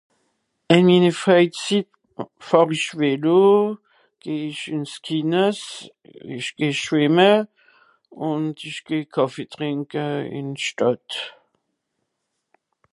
Ìn 0.73 0.83
mini 0.87 1.11
freizitt 1.21 1.89
fàhr 2.47 2.69
ich 2.77 2.89
vélo 2.99 3.41
geh' 4.21 4.45
ich 4.49 4.63
ins 4.75 4.93
kinnes 5.05 5.59
ich 6.35 6.49
geh' 6.57 6.79
schwìmme 6.83 7.29
ùn 8.27 8.41
ich 8.69 8.79
geh' 8.87 9.09
kàffé 9.15 9.43
trinke 9.53 10.03
in 10.37 10.47
d'stàdt 10.57 11.09